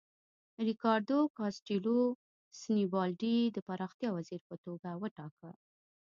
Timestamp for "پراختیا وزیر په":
3.67-4.55